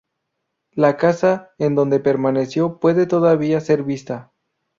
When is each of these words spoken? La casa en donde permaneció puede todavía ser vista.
La 0.71 0.97
casa 0.97 1.51
en 1.59 1.75
donde 1.75 1.99
permaneció 1.99 2.79
puede 2.79 3.05
todavía 3.05 3.61
ser 3.61 3.83
vista. 3.83 4.31